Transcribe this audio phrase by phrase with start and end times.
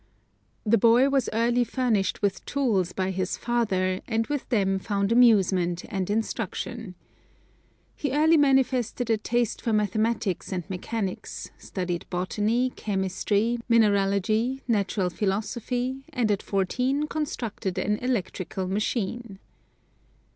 [0.65, 5.85] The boy was early furnished with tools by his father, and with them found amusement
[5.89, 6.95] and instruction.
[7.95, 16.03] He early manifested a taste for mathematics and mechanics, studied botany, chemistry, mineralogy, natural philosophy,
[16.11, 19.37] and at fourteen constructed an electrical machine.